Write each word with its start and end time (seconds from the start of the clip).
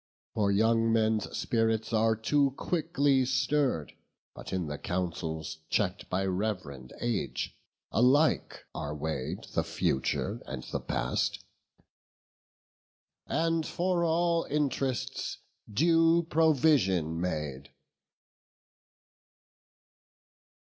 For 0.33 0.51
young 0.51 0.91
men's 0.91 1.37
spirits 1.37 1.93
are 1.93 2.15
too 2.15 2.55
quickly 2.57 3.23
stirr'd; 3.23 3.93
But 4.33 4.51
in 4.51 4.65
the 4.65 4.79
councils 4.79 5.59
check'd 5.69 6.09
by 6.09 6.25
rev'rend 6.25 6.91
age, 7.01 7.55
Alike 7.91 8.65
are 8.73 8.95
weigh'd 8.95 9.43
the 9.53 9.63
future 9.63 10.41
and 10.47 10.63
the 10.63 10.79
past, 10.79 11.45
And 13.27 13.63
for 13.63 14.03
all 14.03 14.45
int'rests 14.45 15.37
due 15.71 16.23
provision 16.23 17.21
made." 17.21 17.69